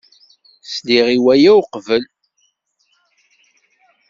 Sliɣ 0.73 1.07
i 1.15 1.17
waya 1.23 1.51
uqbel. 1.59 2.03